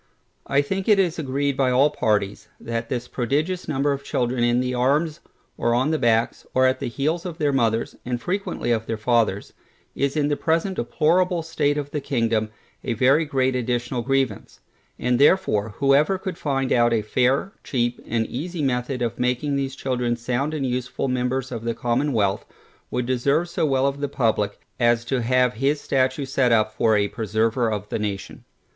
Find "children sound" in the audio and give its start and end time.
19.75-20.55